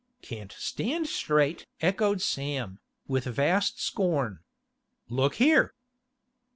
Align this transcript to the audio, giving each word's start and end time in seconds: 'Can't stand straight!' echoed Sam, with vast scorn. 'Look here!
'Can't 0.23 0.51
stand 0.53 1.05
straight!' 1.07 1.67
echoed 1.79 2.21
Sam, 2.23 2.79
with 3.07 3.25
vast 3.25 3.79
scorn. 3.79 4.39
'Look 5.09 5.35
here! 5.35 5.75